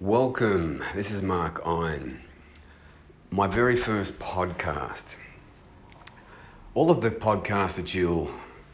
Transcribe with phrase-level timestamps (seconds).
[0.00, 0.82] Welcome.
[0.94, 2.22] This is Mark Ein.
[3.30, 5.04] My very first podcast.
[6.72, 8.30] All of the podcasts that you'll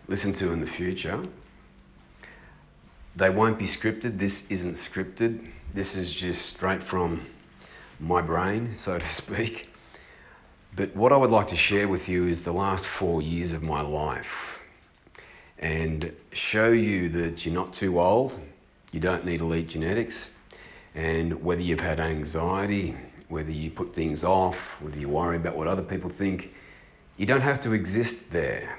[0.07, 1.21] listen to in the future,
[3.17, 4.21] they won't be scripted.
[4.21, 5.51] This isn't scripted.
[5.75, 7.27] This is just straight from
[7.99, 9.69] my brain, so to speak.
[10.77, 13.65] But what I would like to share with you is the last four years of
[13.65, 14.61] my life
[15.59, 18.39] and show you that you're not too old,
[18.93, 20.29] you don't need elite genetics,
[20.97, 22.97] and whether you've had anxiety,
[23.29, 26.55] whether you put things off, whether you worry about what other people think,
[27.19, 28.79] you don't have to exist there.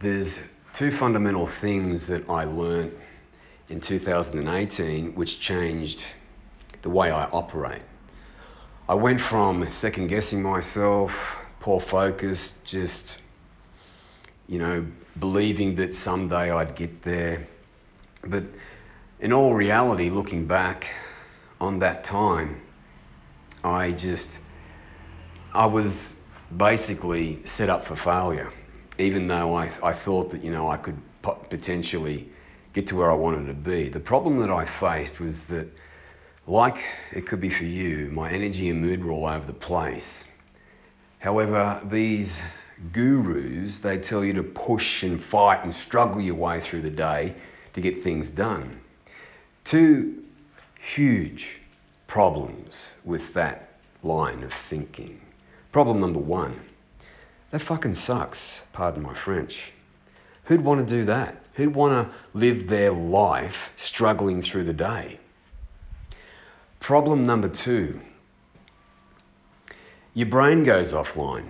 [0.00, 0.40] There's
[0.72, 2.92] two fundamental things that I learned
[3.68, 6.06] in 2018 which changed
[6.80, 7.82] the way I operate.
[8.88, 13.18] I went from second guessing myself, poor focus, just,
[14.48, 14.86] you know,
[15.18, 17.46] believing that someday I'd get there.
[18.22, 18.44] But
[19.20, 20.86] in all reality, looking back
[21.60, 22.60] on that time,
[23.64, 24.38] I just,
[25.54, 26.14] I was
[26.56, 28.52] basically set up for failure,
[28.98, 32.28] even though I, I thought that, you know, I could potentially
[32.72, 33.88] get to where I wanted to be.
[33.88, 35.66] The problem that I faced was that,
[36.46, 40.22] like it could be for you, my energy and mood were all over the place.
[41.18, 42.38] However, these
[42.92, 47.34] gurus, they tell you to push and fight and struggle your way through the day
[47.72, 48.78] to get things done.
[49.66, 50.22] Two
[50.80, 51.58] huge
[52.06, 53.70] problems with that
[54.04, 55.20] line of thinking.
[55.72, 56.60] Problem number one,
[57.50, 59.72] that fucking sucks, pardon my French.
[60.44, 61.38] Who'd want to do that?
[61.54, 65.18] Who'd want to live their life struggling through the day?
[66.78, 68.00] Problem number two,
[70.14, 71.48] your brain goes offline.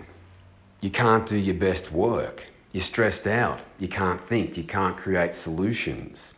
[0.80, 2.44] You can't do your best work.
[2.72, 3.60] You're stressed out.
[3.78, 4.56] You can't think.
[4.56, 6.32] You can't create solutions.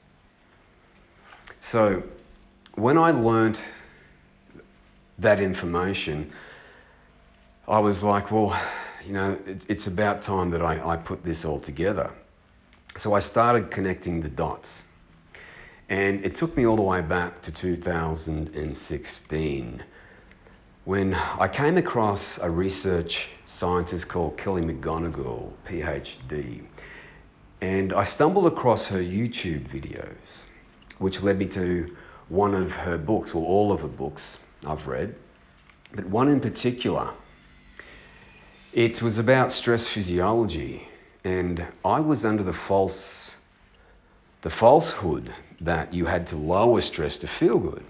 [1.71, 2.03] So
[2.77, 3.63] when I learnt
[5.19, 6.33] that information,
[7.69, 8.59] I was like, well,
[9.05, 9.37] you know,
[9.69, 12.11] it's about time that I, I put this all together.
[12.97, 14.83] So I started connecting the dots.
[15.91, 19.83] And it took me all the way back to 2016
[20.87, 26.63] when I came across a research scientist called Kelly McGonigal, PhD.
[27.61, 30.48] And I stumbled across her YouTube videos
[30.99, 31.97] which led me to
[32.29, 35.15] one of her books, well, all of her books I've read,
[35.95, 37.11] but one in particular.
[38.73, 40.87] It was about stress physiology,
[41.25, 43.35] and I was under the false,
[44.43, 47.85] the falsehood that you had to lower stress to feel good.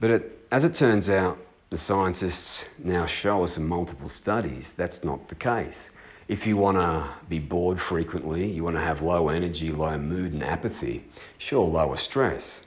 [0.00, 1.38] But it, as it turns out,
[1.70, 5.90] the scientists now show us in multiple studies that's not the case.
[6.28, 10.34] If you want to be bored frequently, you want to have low energy, low mood,
[10.34, 11.02] and apathy,
[11.38, 12.60] sure, lower stress.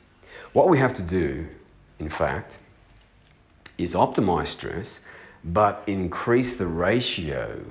[0.54, 1.48] What we have to do,
[2.00, 2.58] in fact,
[3.78, 5.00] is optimize stress,
[5.44, 7.64] but increase the ratio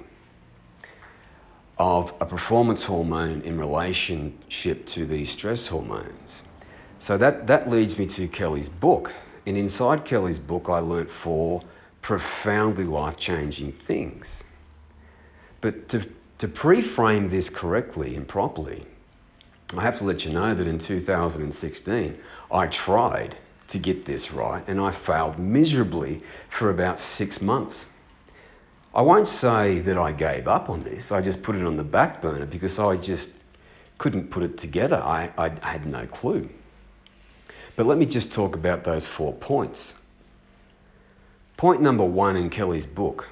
[1.76, 6.42] of a performance hormone in relationship to these stress hormones.
[7.00, 9.10] So that, that leads me to Kelly's book.
[9.46, 11.62] And inside Kelly's book, I learnt four
[12.02, 14.44] profoundly life changing things.
[15.60, 16.06] But to,
[16.38, 18.86] to pre frame this correctly and properly,
[19.76, 22.18] I have to let you know that in 2016,
[22.50, 23.36] I tried
[23.68, 27.86] to get this right and I failed miserably for about six months.
[28.94, 31.84] I won't say that I gave up on this, I just put it on the
[31.84, 33.30] back burner because I just
[33.98, 34.96] couldn't put it together.
[34.96, 36.48] I, I had no clue.
[37.76, 39.94] But let me just talk about those four points.
[41.56, 43.28] Point number one in Kelly's book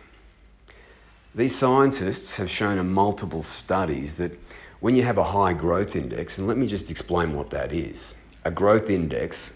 [1.38, 4.32] these scientists have shown in multiple studies that
[4.80, 8.14] when you have a high growth index, and let me just explain what that is
[8.44, 9.52] a growth index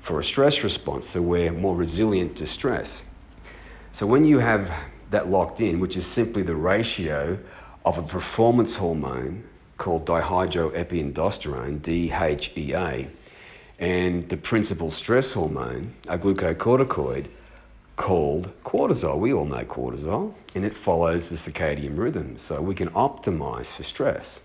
[0.00, 3.02] for a stress response, so we're more resilient to stress.
[3.92, 4.72] So when you have
[5.10, 7.38] that locked in, which is simply the ratio
[7.84, 9.44] of a performance hormone
[9.78, 13.08] called dihydroepiandrosterone, DHEA,
[13.78, 17.26] and the principal stress hormone, a glucocorticoid,
[17.96, 19.18] called cortisol.
[19.18, 23.82] We all know cortisol, and it follows the circadian rhythm, so we can optimize for
[23.82, 24.40] stress.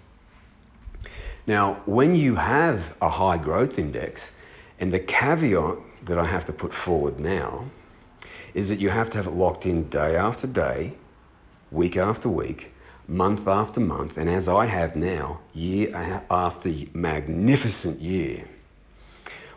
[1.47, 4.31] Now, when you have a high growth index,
[4.79, 7.65] and the caveat that I have to put forward now
[8.53, 10.93] is that you have to have it locked in day after day,
[11.71, 12.73] week after week,
[13.07, 15.93] month after month, and as I have now, year
[16.29, 18.45] after magnificent year.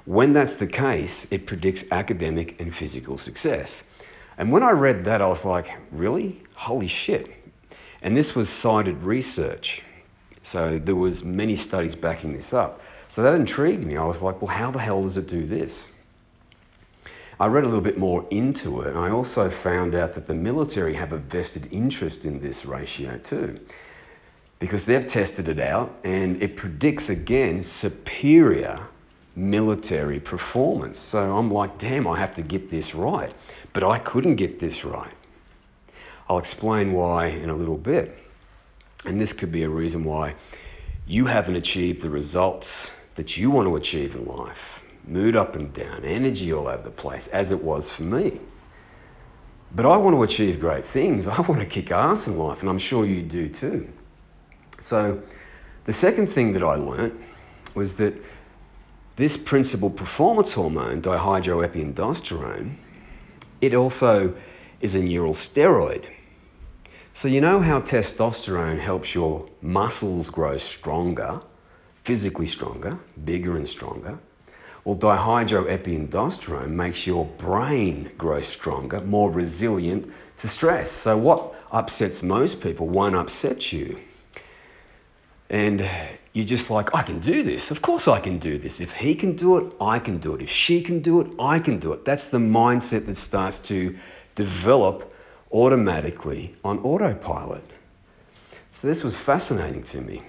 [0.07, 3.83] When that's the case, it predicts academic and physical success.
[4.37, 6.43] And when I read that, I was like, really?
[6.55, 7.31] Holy shit.
[8.03, 9.83] And this was cited research.
[10.43, 12.83] So there was many studies backing this up.
[13.09, 13.97] So that intrigued me.
[13.97, 15.83] I was like, well, how the hell does it do this?
[17.41, 20.35] I read a little bit more into it, and I also found out that the
[20.35, 23.59] military have a vested interest in this ratio too,
[24.61, 28.81] because they've tested it out and it predicts again superior
[29.37, 30.99] military performance.
[30.99, 33.33] So I'm like, damn, I have to get this right.
[33.73, 35.13] But I couldn't get this right.
[36.29, 38.17] I'll explain why in a little bit.
[39.05, 40.35] And this could be a reason why
[41.07, 44.83] you haven't achieved the results that you want to achieve in life.
[45.07, 48.41] Mood up and down, energy all over the place, as it was for me.
[49.75, 51.27] But I want to achieve great things.
[51.27, 53.89] I want to kick ass in life, and I'm sure you do too.
[54.81, 55.21] So,
[55.85, 57.21] the second thing that I learnt
[57.75, 58.15] was that
[59.17, 62.75] this principal performance hormone, dihydroepiandrosterone,
[63.61, 64.35] it also
[64.81, 66.05] is a neural steroid.
[67.13, 71.41] So, you know how testosterone helps your muscles grow stronger,
[72.03, 74.19] physically stronger, bigger and stronger?
[74.85, 80.91] Well, dihydroepiandrosterone makes your brain grow stronger, more resilient to stress.
[80.91, 83.99] So, what upsets most people won't upset you.
[85.55, 85.89] And
[86.33, 87.71] you're just like, I can do this.
[87.71, 88.81] Of course, I can do this.
[88.81, 90.43] If he can do it, I can do it.
[90.43, 92.05] If she can do it, I can do it.
[92.05, 93.97] That's the mindset that starts to
[94.35, 95.15] develop
[95.53, 97.63] automatically on autopilot.
[98.73, 100.23] So, this was fascinating to me.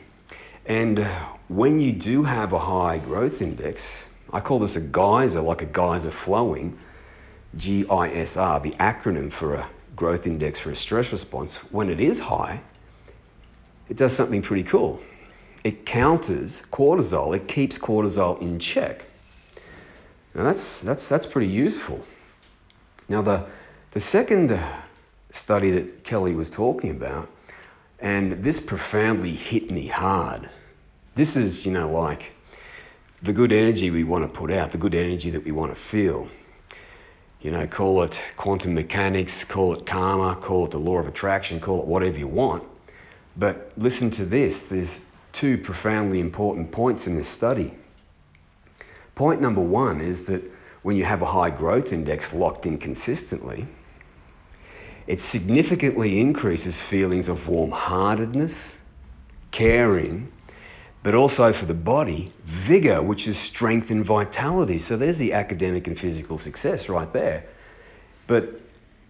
[0.67, 1.03] And
[1.47, 5.65] when you do have a high growth index, I call this a geyser, like a
[5.65, 6.77] geyser flowing,
[7.57, 11.55] GISR, the acronym for a growth index for a stress response.
[11.71, 12.61] When it is high,
[13.89, 15.01] it does something pretty cool.
[15.65, 19.03] It counters cortisol, it keeps cortisol in check.
[20.35, 22.05] Now that's, that's, that's pretty useful.
[23.09, 23.47] Now, the,
[23.89, 24.59] the second
[25.31, 27.31] study that Kelly was talking about,
[27.99, 30.47] and this profoundly hit me hard.
[31.15, 32.31] This is, you know, like
[33.23, 35.81] the good energy we want to put out, the good energy that we want to
[35.81, 36.27] feel.
[37.41, 41.59] You know, call it quantum mechanics, call it karma, call it the law of attraction,
[41.59, 42.63] call it whatever you want.
[43.35, 45.01] But listen to this there's
[45.35, 47.73] two profoundly important points in this study.
[49.15, 50.41] Point number one is that
[50.81, 53.67] when you have a high growth index locked in consistently,
[55.07, 58.77] it significantly increases feelings of warm heartedness,
[59.51, 60.31] caring,
[61.03, 64.77] but also for the body, vigor, which is strength and vitality.
[64.77, 67.45] So there's the academic and physical success right there.
[68.25, 68.61] But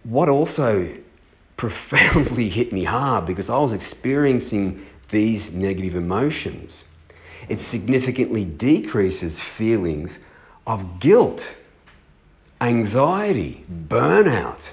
[0.02, 0.92] what also
[1.56, 6.84] profoundly hit me hard because I was experiencing these negative emotions.
[7.48, 10.18] It significantly decreases feelings
[10.66, 11.54] of guilt,
[12.60, 14.72] anxiety, burnout,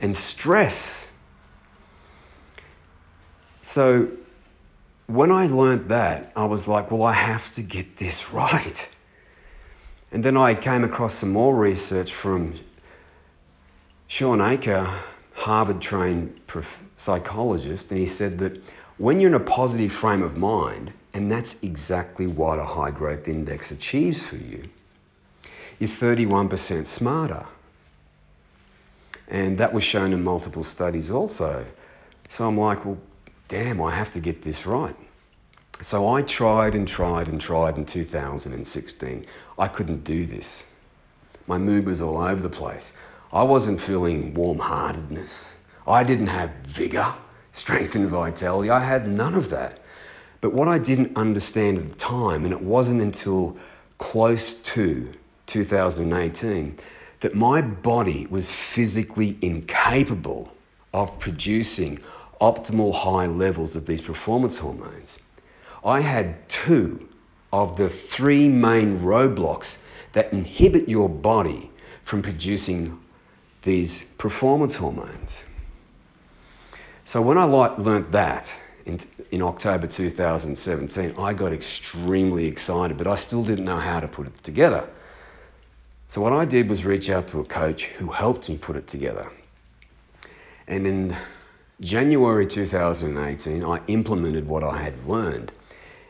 [0.00, 1.10] and stress.
[3.62, 4.08] So
[5.06, 8.88] when I learned that, I was like, well, I have to get this right.
[10.10, 12.54] And then I came across some more research from
[14.08, 14.92] Shawn Achor,
[15.32, 16.38] Harvard trained
[16.96, 18.62] psychologist, and he said that
[18.98, 23.28] when you're in a positive frame of mind, and that's exactly what a high growth
[23.28, 24.64] index achieves for you,
[25.78, 27.44] you're 31% smarter.
[29.28, 31.64] And that was shown in multiple studies also.
[32.28, 32.98] So I'm like, well,
[33.48, 34.96] damn, I have to get this right.
[35.80, 39.26] So I tried and tried and tried in 2016.
[39.58, 40.64] I couldn't do this.
[41.46, 42.92] My mood was all over the place.
[43.32, 45.44] I wasn't feeling warm heartedness.
[45.86, 47.12] I didn't have vigor,
[47.52, 48.70] strength, and vitality.
[48.70, 49.78] I had none of that.
[50.40, 53.56] But what I didn't understand at the time, and it wasn't until
[53.98, 55.12] close to
[55.46, 56.78] 2018,
[57.20, 60.52] that my body was physically incapable
[60.92, 62.00] of producing
[62.40, 65.20] optimal high levels of these performance hormones.
[65.84, 67.08] I had two
[67.52, 69.76] of the three main roadblocks
[70.12, 71.70] that inhibit your body
[72.04, 72.98] from producing
[73.62, 75.44] these performance hormones.
[77.12, 78.54] So when I learnt that
[78.86, 78.98] in,
[79.32, 84.26] in October 2017, I got extremely excited, but I still didn't know how to put
[84.26, 84.88] it together.
[86.08, 88.86] So what I did was reach out to a coach who helped me put it
[88.86, 89.30] together.
[90.66, 91.14] And in
[91.82, 95.52] January 2018, I implemented what I had learned.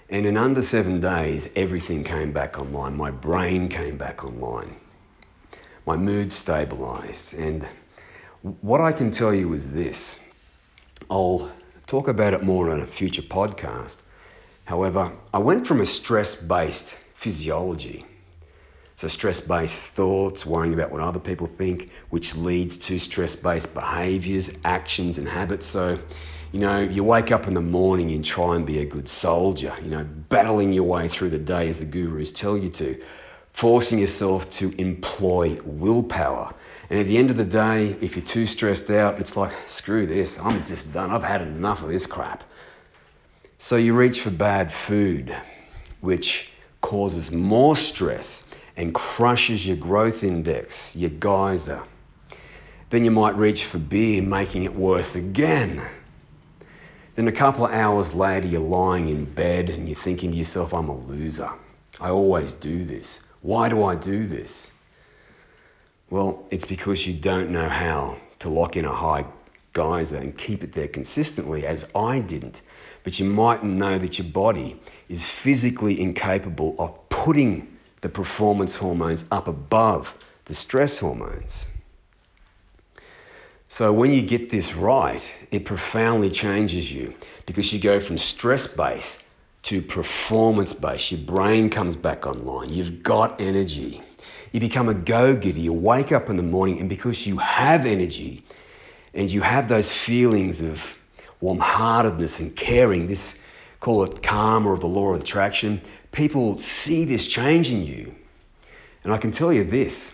[0.09, 2.97] And in under seven days, everything came back online.
[2.97, 4.77] My brain came back online.
[5.85, 7.35] My mood stabilized.
[7.35, 7.67] And
[8.61, 10.21] what I can tell you is this
[11.13, 11.51] I'll
[11.87, 13.97] talk about it more on a future podcast.
[14.65, 18.07] However, I went from a stress based physiology
[19.03, 23.75] so, stress based thoughts, worrying about what other people think, which leads to stress based
[23.75, 25.67] behaviors, actions, and habits.
[25.67, 25.99] So,
[26.53, 29.75] you know, you wake up in the morning and try and be a good soldier,
[29.83, 33.03] you know, battling your way through the day as the gurus tell you to.
[33.53, 36.55] Forcing yourself to employ willpower.
[36.91, 40.07] And at the end of the day, if you're too stressed out, it's like, screw
[40.07, 41.11] this, I'm just done.
[41.11, 42.45] I've had enough of this crap.
[43.59, 45.35] So you reach for bad food,
[46.01, 46.49] which
[46.81, 48.43] causes more stress
[48.77, 51.83] and crushes your growth index, your geyser.
[52.91, 55.83] Then you might reach for beer, making it worse again.
[57.15, 60.75] Then a couple of hours later, you're lying in bed and you're thinking to yourself,
[60.75, 61.51] I'm a loser.
[62.01, 63.21] I always do this.
[63.43, 64.71] Why do I do this?
[66.11, 69.25] Well, it's because you don't know how to lock in a high
[69.73, 72.63] geyser and keep it there consistently, as I didn't.
[73.03, 79.25] But you mightn't know that your body is physically incapable of putting the performance hormones
[79.31, 80.13] up above
[80.45, 81.67] the stress hormones.
[83.69, 87.15] So when you get this right, it profoundly changes you
[87.47, 89.19] because you go from stress based
[89.63, 91.13] to performance based.
[91.13, 92.71] Your brain comes back online.
[92.71, 94.01] You've got energy.
[94.51, 95.61] You become a go getter.
[95.61, 98.43] You wake up in the morning, and because you have energy
[99.15, 100.95] and you have those feelings of
[101.41, 103.35] warm heartedness and caring, this
[103.81, 105.81] call it karma or the law of attraction,
[106.13, 108.15] people see this change in you.
[109.05, 110.13] And I can tell you this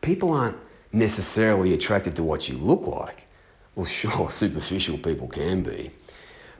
[0.00, 0.56] people aren't
[0.92, 3.26] necessarily attracted to what you look like.
[3.74, 5.90] Well, sure, superficial people can be,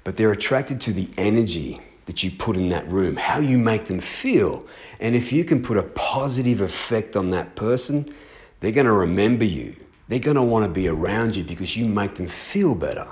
[0.05, 3.85] but they're attracted to the energy that you put in that room, how you make
[3.85, 4.67] them feel.
[4.99, 8.13] And if you can put a positive effect on that person,
[8.59, 9.77] they're going to remember you.
[10.09, 13.07] They're going to want to be around you because you make them feel better.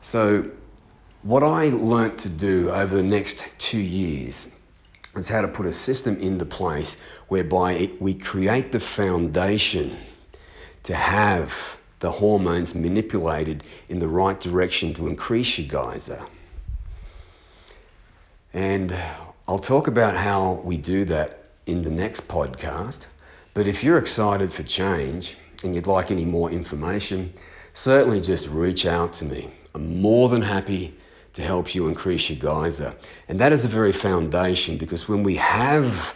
[0.00, 0.50] So,
[1.22, 4.48] what I learnt to do over the next two years
[5.14, 6.96] is how to put a system into place
[7.28, 9.96] whereby it, we create the foundation
[10.82, 11.54] to have
[12.00, 16.20] the hormones manipulated in the right direction to increase your geyser.
[18.54, 18.94] And
[19.48, 23.06] I'll talk about how we do that in the next podcast.
[23.54, 27.32] But if you're excited for change and you'd like any more information,
[27.74, 29.50] certainly just reach out to me.
[29.74, 30.94] I'm more than happy
[31.34, 32.94] to help you increase your geyser.
[33.28, 36.14] And that is the very foundation because when we have,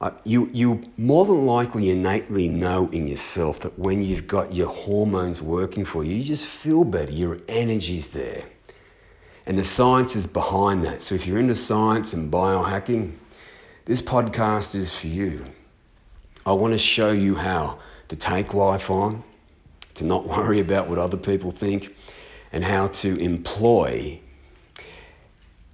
[0.00, 4.68] uh, you, you more than likely innately know in yourself that when you've got your
[4.68, 8.44] hormones working for you, you just feel better, your energy's there.
[9.46, 11.02] And the science is behind that.
[11.02, 13.12] So if you're into science and biohacking,
[13.84, 15.44] this podcast is for you.
[16.44, 19.22] I want to show you how to take life on,
[19.94, 21.94] to not worry about what other people think,
[22.52, 24.20] and how to employ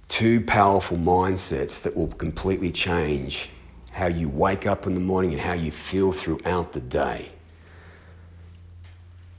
[0.07, 3.49] two powerful mindsets that will completely change
[3.91, 7.29] how you wake up in the morning and how you feel throughout the day.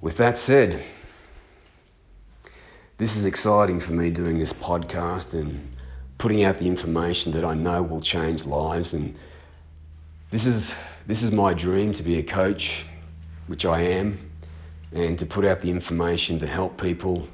[0.01, 0.83] With that said,
[2.99, 5.77] this is exciting for me doing this podcast and
[6.19, 9.17] putting out the information that I know will change lives and
[10.31, 10.75] this is
[11.07, 12.87] this is my dream to be a coach,
[13.47, 14.19] which I am,
[14.93, 17.29] and to put out the information to help people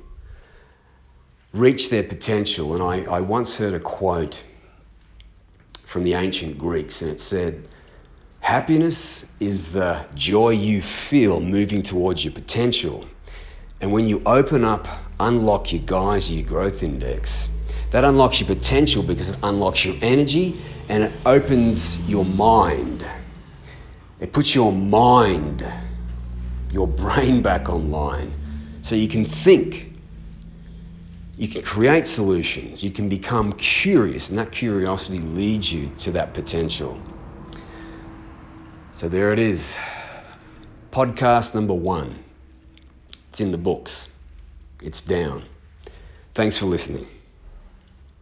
[1.52, 2.74] reach their potential.
[2.74, 4.42] And I, I once heard a quote
[5.86, 7.68] from the ancient Greeks, and it said,
[8.40, 13.06] Happiness is the joy you feel moving towards your potential.
[13.80, 14.86] And when you open up,
[15.18, 17.48] unlock your geyser, your growth index,
[17.92, 23.04] that unlocks your potential because it unlocks your energy and it opens your mind.
[24.20, 25.66] It puts your mind,
[26.70, 28.34] your brain back online
[28.82, 29.86] so you can think.
[31.36, 32.82] You can create solutions.
[32.82, 37.00] You can become curious, and that curiosity leads you to that potential.
[38.92, 39.78] So there it is.
[40.92, 42.18] Podcast number one.
[43.30, 44.08] It's in the books.
[44.82, 45.44] It's down.
[46.34, 47.06] Thanks for listening.